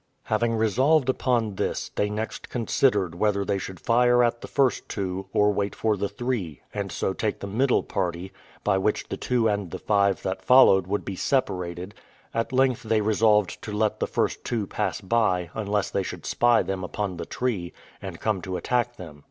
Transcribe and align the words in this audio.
Having 0.23 0.55
resolved 0.55 1.09
upon 1.09 1.57
this, 1.57 1.89
they 1.93 2.09
next 2.09 2.49
considered 2.49 3.13
whether 3.13 3.45
they 3.45 3.59
should 3.59 3.79
fire 3.79 4.23
at 4.23 4.41
the 4.41 4.47
first 4.47 4.89
two, 4.89 5.27
or 5.31 5.53
wait 5.53 5.75
for 5.75 5.95
the 5.95 6.09
three, 6.09 6.63
and 6.73 6.91
so 6.91 7.13
take 7.13 7.39
the 7.39 7.45
middle 7.45 7.83
party, 7.83 8.31
by 8.63 8.79
which 8.79 9.09
the 9.09 9.15
two 9.15 9.47
and 9.47 9.69
the 9.69 9.77
five 9.77 10.23
that 10.23 10.41
followed 10.43 10.87
would 10.87 11.05
be 11.05 11.15
separated; 11.15 11.93
at 12.33 12.51
length 12.51 12.81
they 12.81 12.99
resolved 13.01 13.61
to 13.61 13.71
let 13.71 13.99
the 13.99 14.07
first 14.07 14.43
two 14.43 14.65
pass 14.65 14.99
by, 15.01 15.51
unless 15.53 15.91
they 15.91 16.01
should 16.01 16.25
spy 16.25 16.63
them 16.63 16.81
the 16.81 17.25
tree, 17.29 17.71
and 18.01 18.19
come 18.19 18.41
to 18.41 18.57
attack 18.57 18.95
them. 18.95 19.19